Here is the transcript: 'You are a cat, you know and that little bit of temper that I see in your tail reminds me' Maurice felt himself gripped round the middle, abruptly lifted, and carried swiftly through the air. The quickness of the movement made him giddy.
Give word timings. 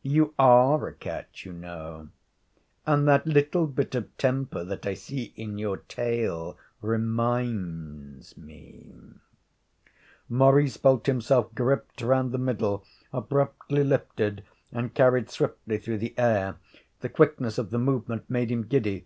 'You 0.00 0.32
are 0.38 0.86
a 0.88 0.94
cat, 0.94 1.44
you 1.44 1.52
know 1.52 2.08
and 2.86 3.06
that 3.06 3.26
little 3.26 3.66
bit 3.66 3.94
of 3.94 4.16
temper 4.16 4.64
that 4.64 4.86
I 4.86 4.94
see 4.94 5.34
in 5.36 5.58
your 5.58 5.76
tail 5.76 6.56
reminds 6.80 8.38
me' 8.38 8.90
Maurice 10.30 10.78
felt 10.78 11.04
himself 11.04 11.54
gripped 11.54 12.00
round 12.00 12.32
the 12.32 12.38
middle, 12.38 12.86
abruptly 13.12 13.84
lifted, 13.84 14.44
and 14.72 14.94
carried 14.94 15.28
swiftly 15.28 15.76
through 15.76 15.98
the 15.98 16.14
air. 16.16 16.56
The 17.00 17.10
quickness 17.10 17.58
of 17.58 17.68
the 17.68 17.78
movement 17.78 18.30
made 18.30 18.50
him 18.50 18.62
giddy. 18.62 19.04